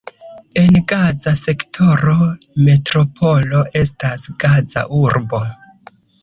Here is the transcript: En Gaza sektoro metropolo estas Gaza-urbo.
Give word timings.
En 0.59 0.77
Gaza 0.93 1.33
sektoro 1.41 2.15
metropolo 2.69 3.61
estas 3.83 4.25
Gaza-urbo. 4.45 5.45